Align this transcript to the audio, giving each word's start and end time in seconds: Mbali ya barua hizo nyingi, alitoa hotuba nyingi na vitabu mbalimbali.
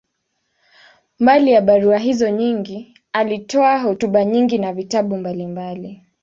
Mbali 1.19 1.51
ya 1.51 1.61
barua 1.61 1.97
hizo 1.97 2.29
nyingi, 2.29 2.93
alitoa 3.13 3.79
hotuba 3.79 4.25
nyingi 4.25 4.57
na 4.57 4.73
vitabu 4.73 5.17
mbalimbali. 5.17 6.05